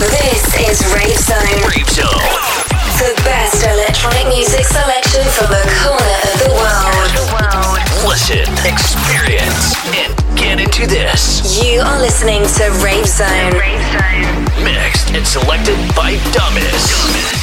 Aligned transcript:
This 0.00 0.48
is 0.56 0.80
Rave 0.96 1.18
Zone. 1.18 1.60
Rave 1.68 1.90
Zone. 1.90 2.08
The 2.96 3.12
best 3.20 3.62
electronic 3.66 4.28
music 4.28 4.64
selection 4.64 5.20
from 5.28 5.52
the 5.52 5.60
corner 5.84 6.16
of 6.24 6.36
the 6.40 6.52
world. 6.56 8.08
Listen, 8.08 8.48
experience, 8.64 9.76
and 9.92 10.16
get 10.38 10.58
into 10.58 10.86
this. 10.86 11.62
You 11.62 11.82
are 11.82 12.00
listening 12.00 12.40
to 12.40 12.70
Rave 12.82 13.06
Zone. 13.06 13.52
Rave 13.52 13.84
Zone. 13.92 14.64
Mixed 14.64 15.10
and 15.12 15.26
selected 15.26 15.76
by 15.94 16.16
Dumbest. 16.32 16.88
Dumbest. 16.88 17.39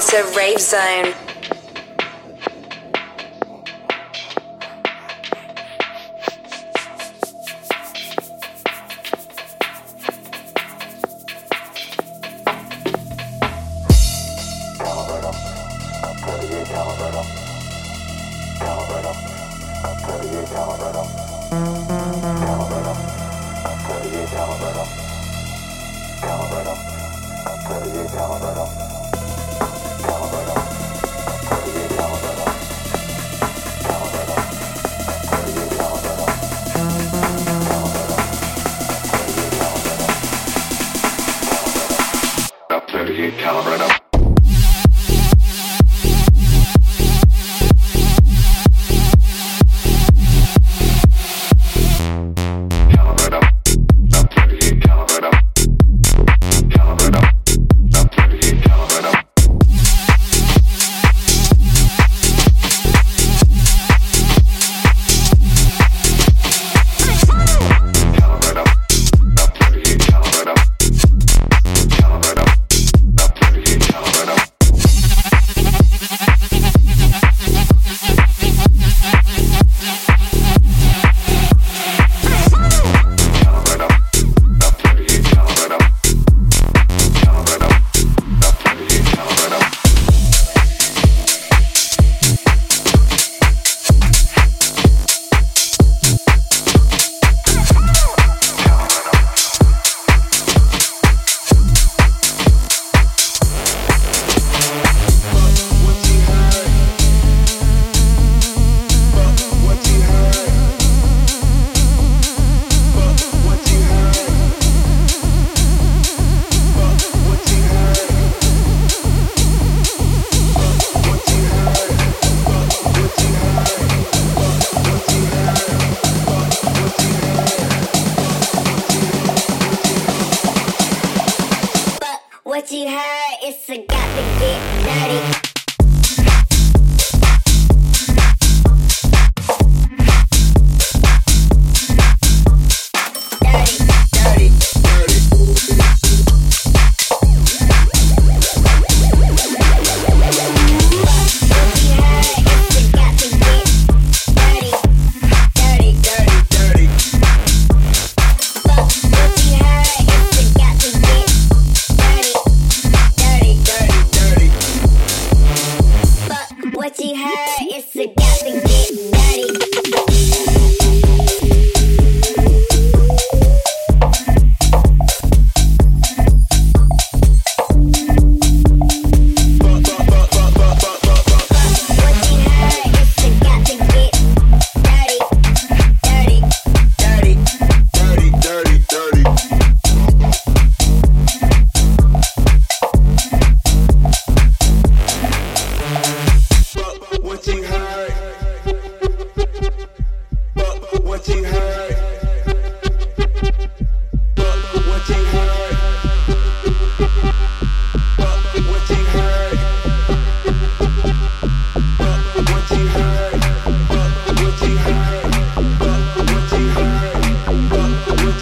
To 0.00 0.32
Rave 0.34 0.58
Zone. 0.58 1.29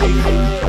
Hey, 0.08 0.14
hey, 0.14 0.58
hey. 0.62 0.67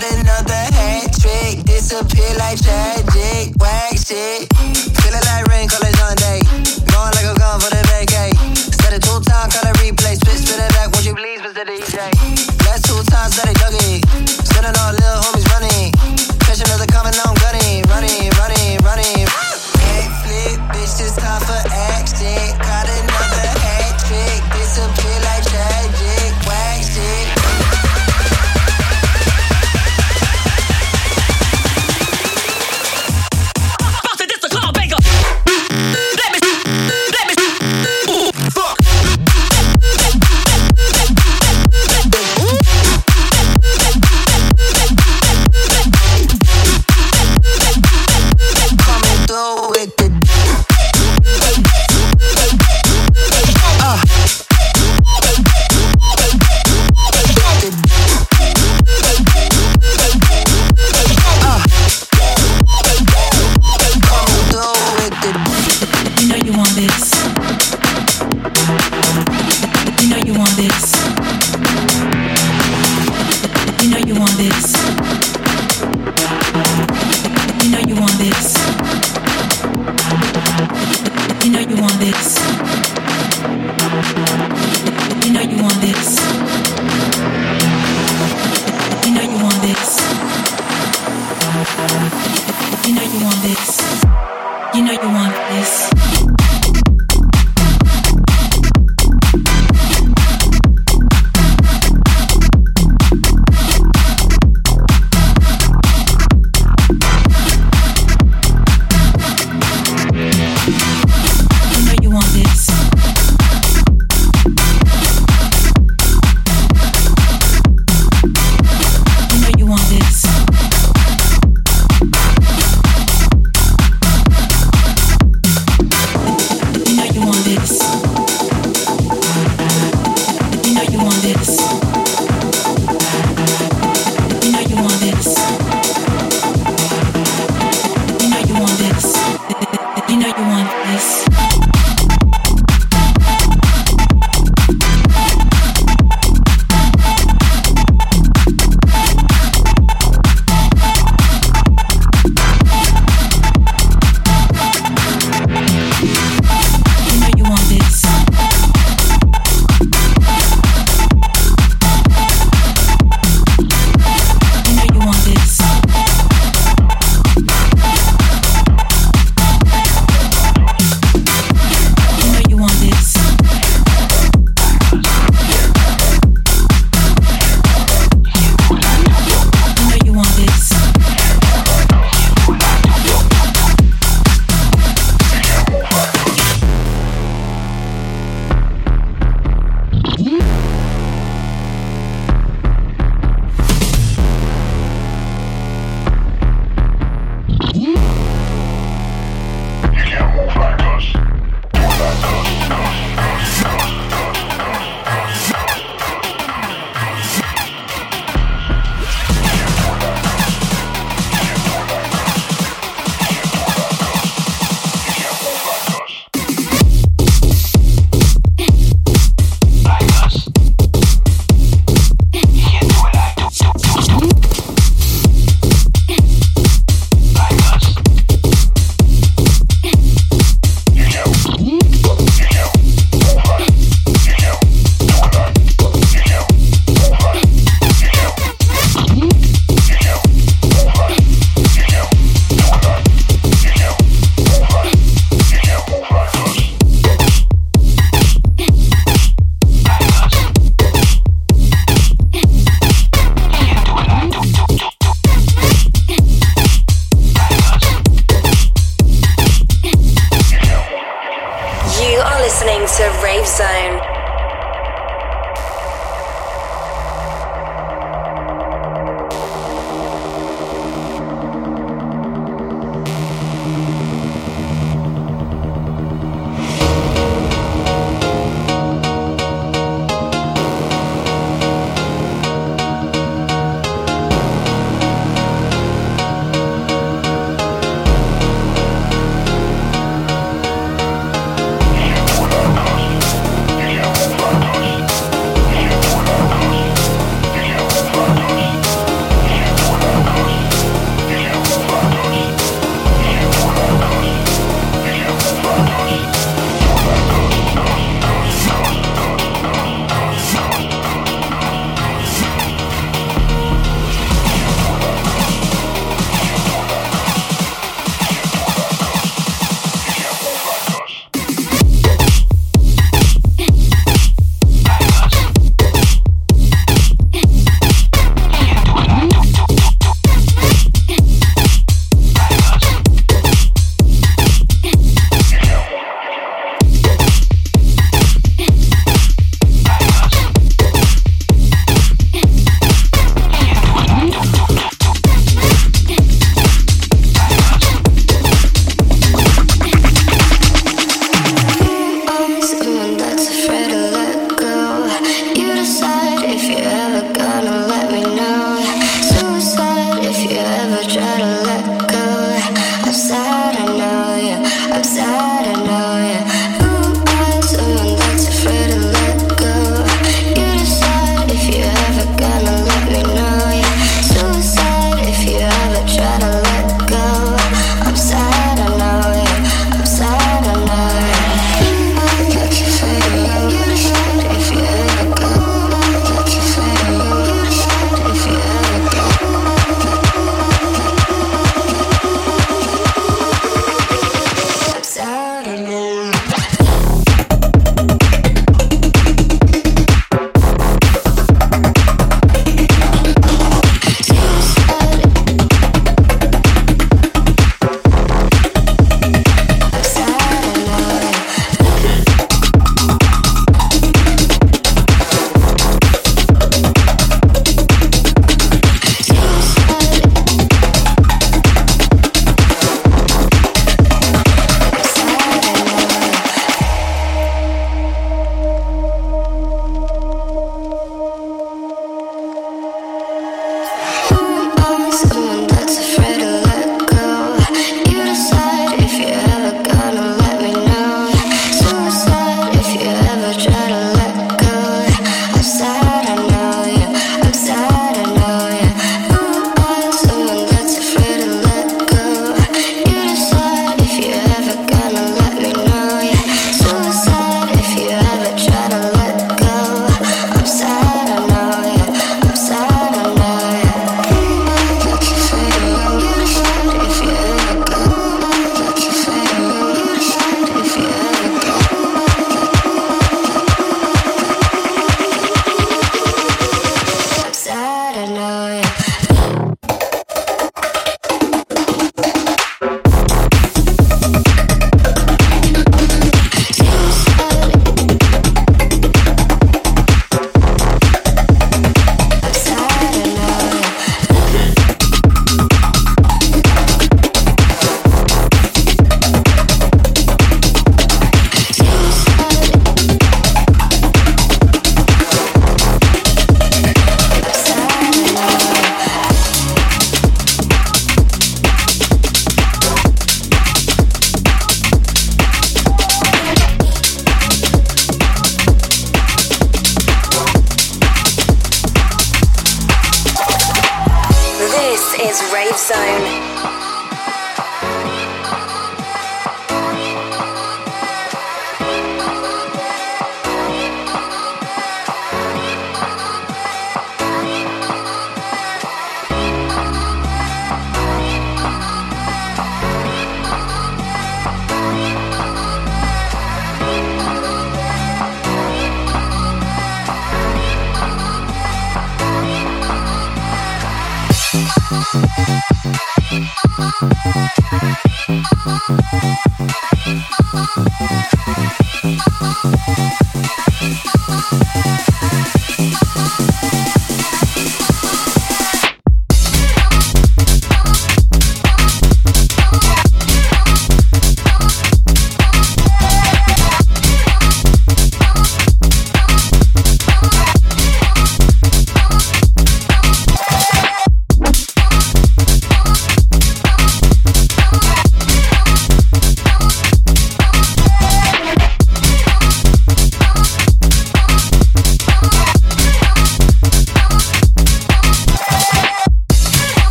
Got 0.00 0.12
another 0.12 0.54
hat 0.54 1.12
trick. 1.20 1.62
Disappear 1.64 2.34
like 2.38 2.56
tragic. 2.62 3.54
Whack 3.60 3.98
shit. 3.98 4.48
Feeling 4.56 5.20
like 5.26 5.46
rain 5.48 5.68
colors 5.68 6.00
on 6.00 6.16
day. 6.16 6.49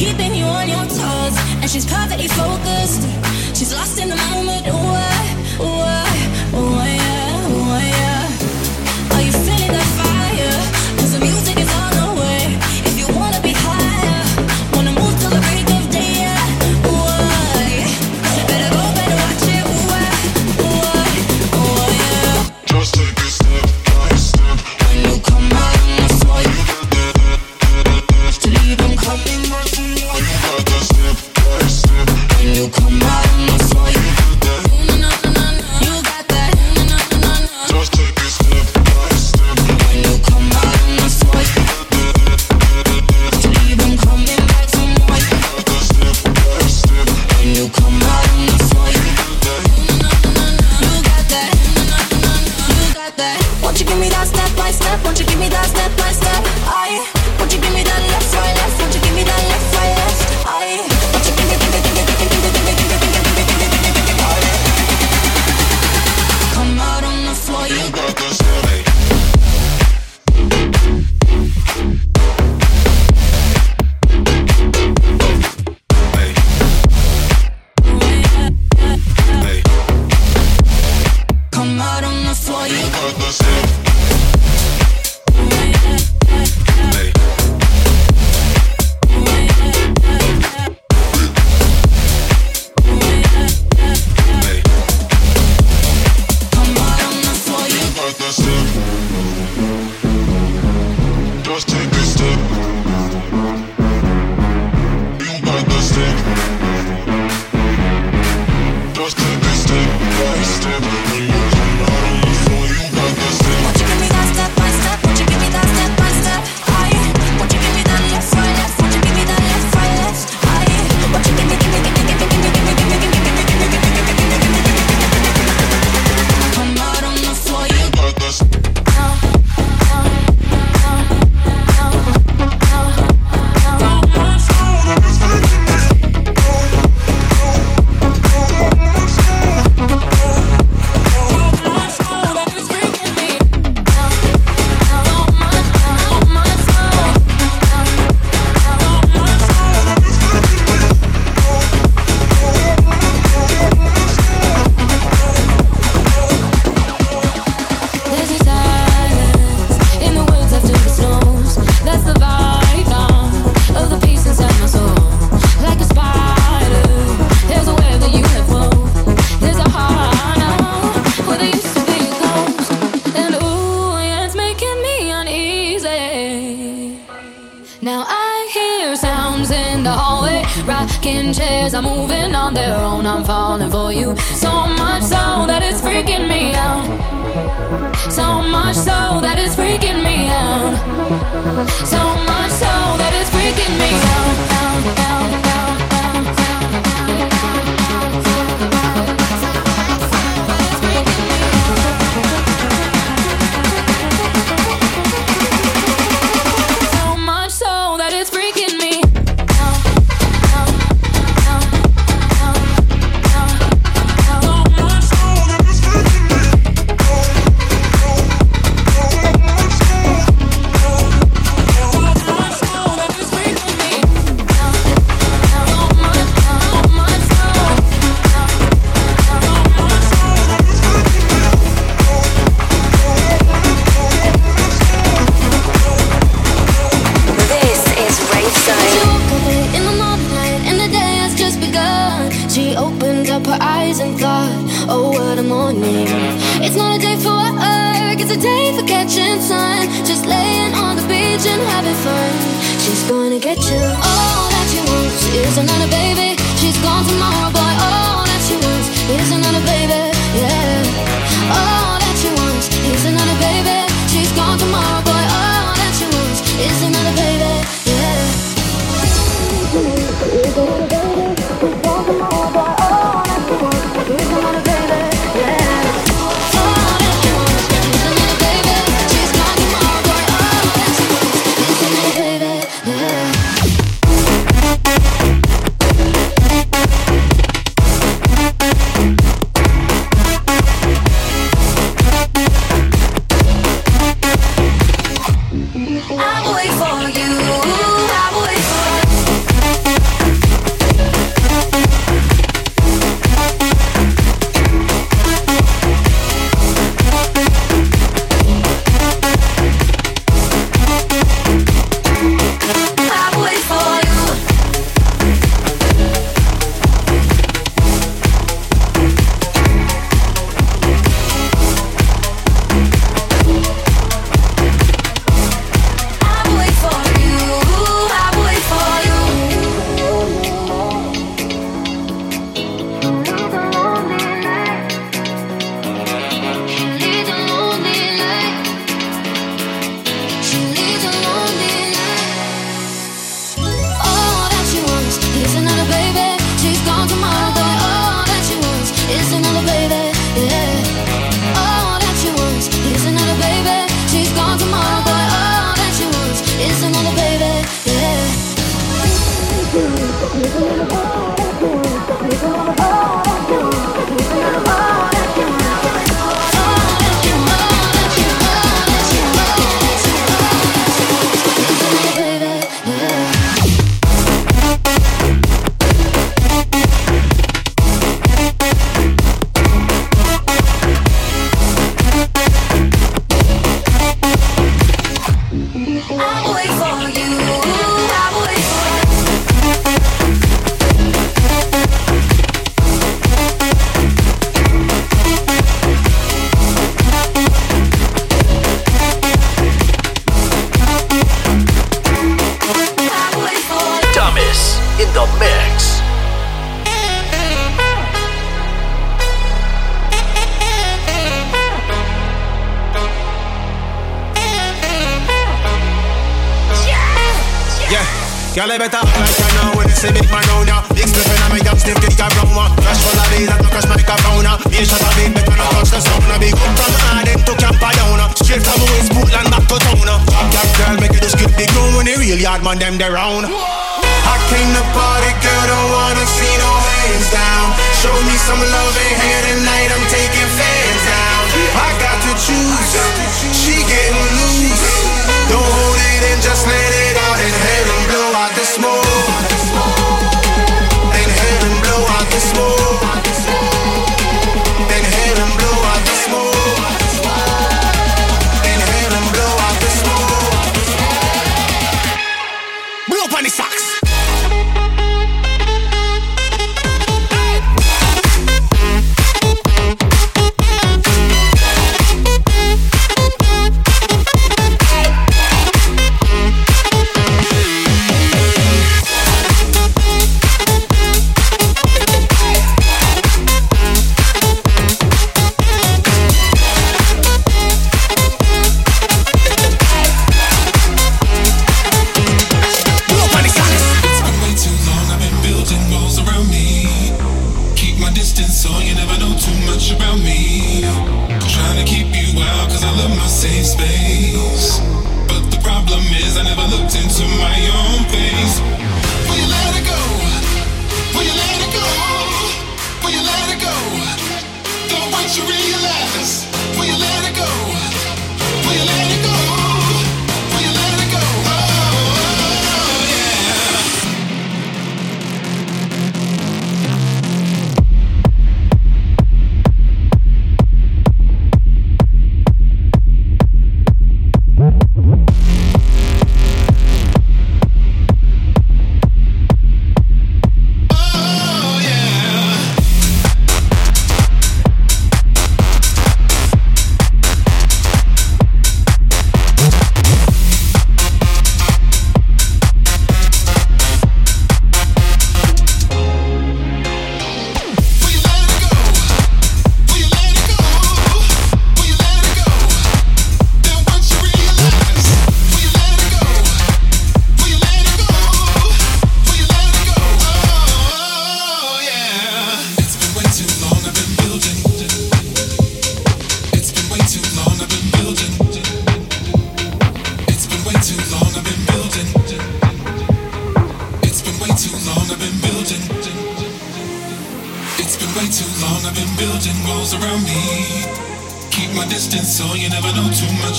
keeping 0.00 0.34
you 0.34 0.46
on 0.46 0.66
your 0.66 0.84
toes. 0.86 1.36
And 1.60 1.68
she's 1.68 1.84
perfectly 1.84 2.28
focused, 2.28 3.02
she's 3.56 3.72
lost 3.74 4.00
in 4.00 4.08
the 4.08 4.16
moment. 4.16 4.49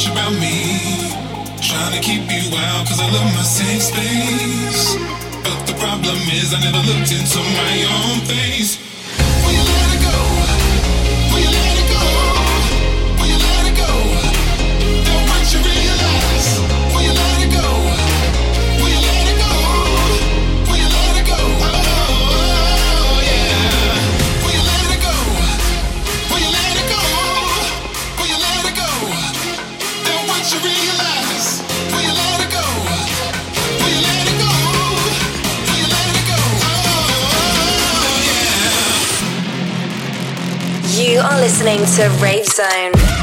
much 0.01 0.11
about 0.11 0.33
me. 0.33 1.11
Trying 1.61 1.93
to 1.93 2.01
keep 2.01 2.23
you 2.31 2.55
out, 2.57 2.87
cause 2.87 2.99
I 2.99 3.09
love 3.11 3.35
my 3.35 3.43
safe 3.43 3.83
space. 3.83 4.95
But 5.43 5.67
the 5.67 5.73
problem 5.79 6.17
is, 6.33 6.53
I 6.53 6.59
never 6.59 6.81
looked 6.87 7.11
into 7.11 7.39
my 7.39 7.75
own 7.85 8.21
face. 8.25 8.80
listening 41.63 41.85
to 42.09 42.23
Rave 42.23 42.45
Zone. 42.47 43.20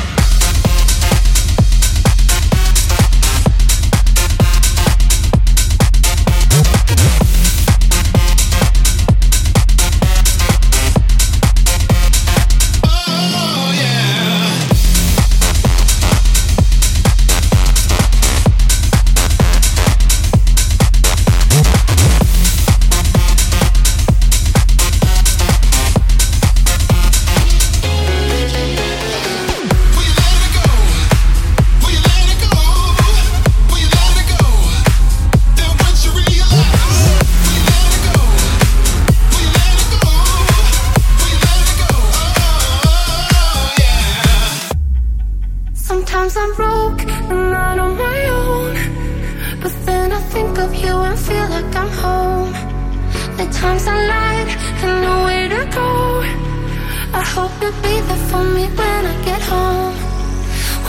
home. 59.49 59.95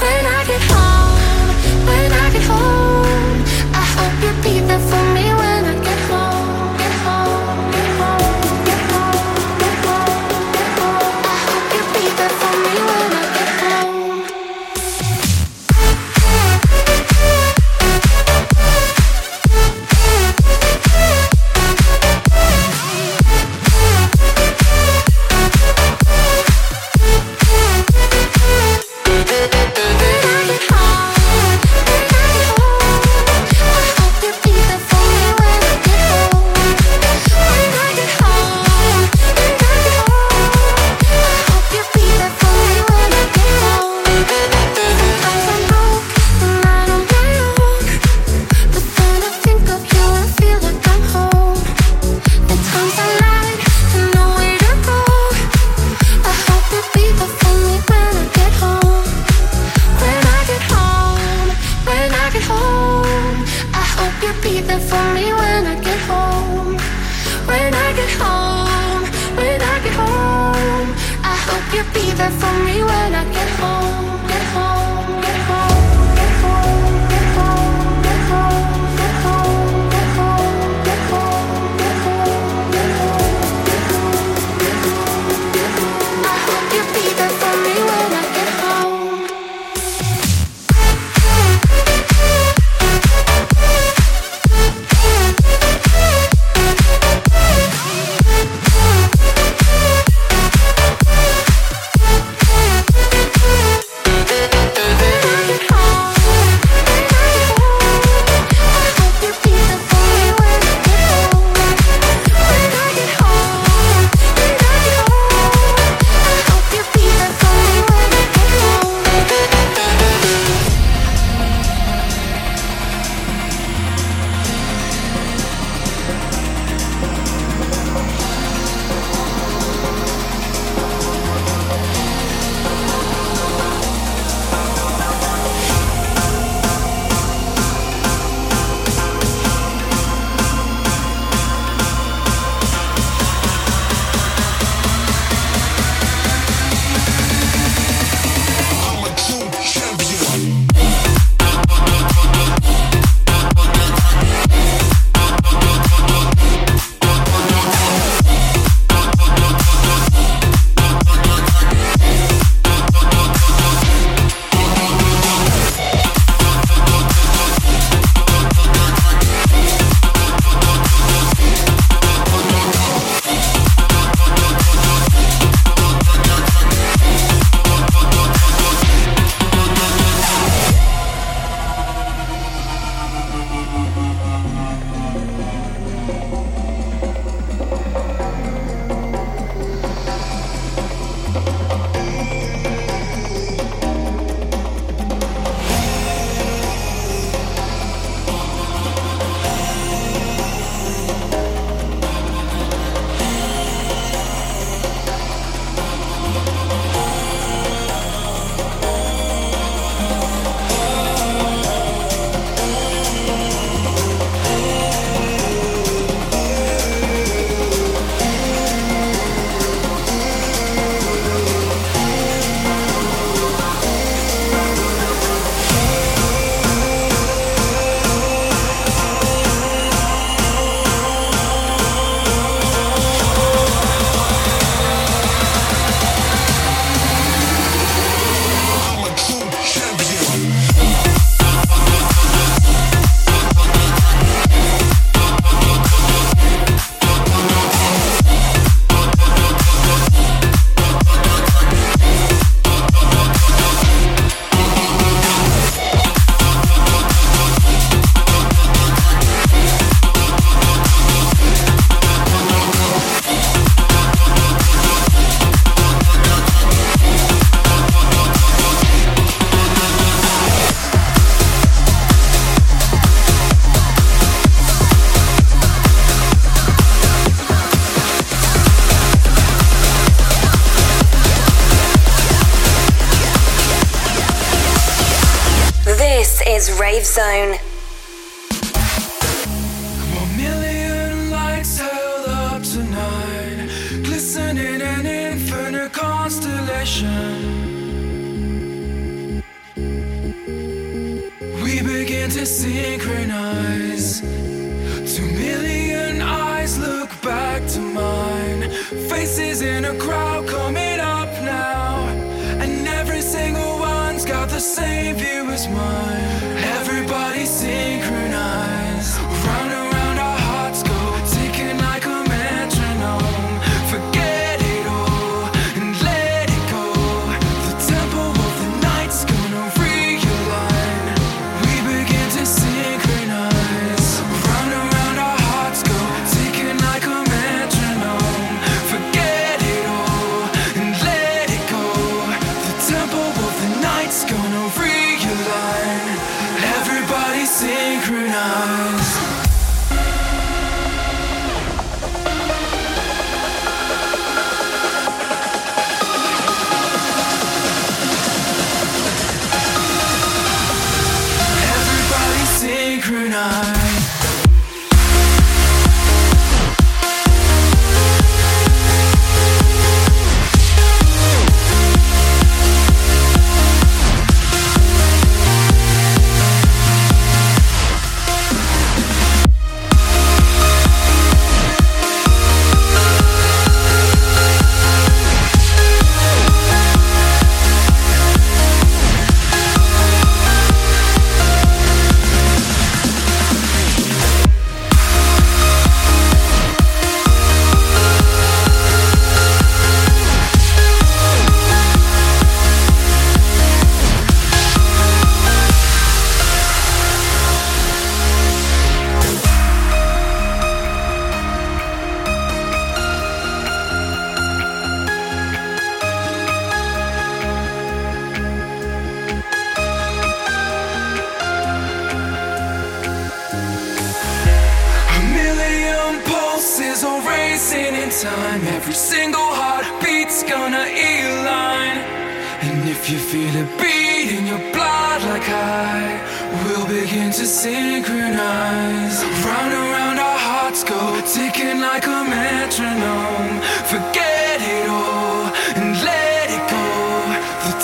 When 0.01 0.26
I 0.26 0.43
get 0.45 0.62
home. 0.72 0.89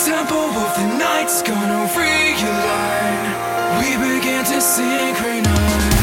tempo 0.06 0.36
of 0.36 0.72
the 0.76 0.86
night's 0.98 1.42
gonna 1.42 1.84
realign. 1.98 3.32
We 3.80 3.90
begin 3.96 4.44
to 4.44 4.60
synchronize. 4.60 5.95